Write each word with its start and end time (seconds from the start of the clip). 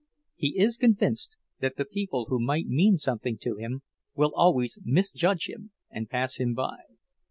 He 0.35 0.57
is 0.57 0.77
convinced 0.77 1.37
that 1.59 1.75
the 1.77 1.85
people 1.85 2.25
who 2.29 2.39
might 2.41 2.65
mean 2.65 2.97
something 2.97 3.37
to 3.41 3.57
him 3.57 3.83
will 4.15 4.33
always 4.33 4.79
misjudge 4.83 5.47
him 5.47 5.73
and 5.91 6.09
pass 6.09 6.37
him 6.37 6.55
by. 6.55 6.77